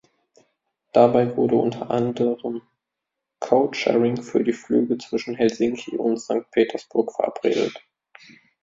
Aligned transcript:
Dabei 0.93 1.37
wurde 1.37 1.57
unter 1.57 1.91
anderem 1.91 2.63
Codesharing 3.39 4.19
für 4.23 4.43
die 4.43 4.51
Flüge 4.51 4.97
zwischen 4.97 5.35
Helsinki 5.35 5.95
und 5.95 6.19
Sankt 6.19 6.49
Petersburg 6.49 7.13
verabredet. 7.13 7.79